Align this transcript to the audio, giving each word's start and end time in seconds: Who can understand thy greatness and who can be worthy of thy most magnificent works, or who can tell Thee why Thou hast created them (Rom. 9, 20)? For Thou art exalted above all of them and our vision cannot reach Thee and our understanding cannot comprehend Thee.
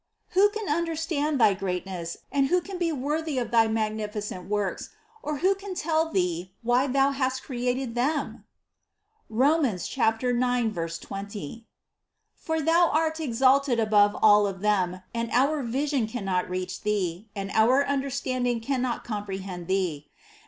Who 0.29 0.49
can 0.49 0.67
understand 0.67 1.39
thy 1.39 1.53
greatness 1.53 2.17
and 2.31 2.47
who 2.47 2.59
can 2.59 2.79
be 2.79 2.91
worthy 2.91 3.37
of 3.37 3.51
thy 3.51 3.65
most 3.67 3.73
magnificent 3.75 4.49
works, 4.49 4.89
or 5.21 5.37
who 5.45 5.53
can 5.53 5.75
tell 5.75 6.09
Thee 6.09 6.55
why 6.63 6.87
Thou 6.87 7.11
hast 7.11 7.43
created 7.43 7.93
them 7.93 8.43
(Rom. 9.29 9.61
9, 9.61 10.73
20)? 10.73 11.67
For 12.33 12.61
Thou 12.63 12.89
art 12.91 13.19
exalted 13.19 13.79
above 13.79 14.17
all 14.23 14.47
of 14.47 14.61
them 14.61 15.03
and 15.13 15.29
our 15.29 15.61
vision 15.61 16.07
cannot 16.07 16.49
reach 16.49 16.81
Thee 16.81 17.29
and 17.35 17.51
our 17.53 17.85
understanding 17.85 18.59
cannot 18.59 19.03
comprehend 19.03 19.67
Thee. 19.67 20.09